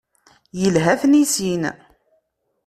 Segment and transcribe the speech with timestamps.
[0.59, 1.63] Yelha ad t-nissin.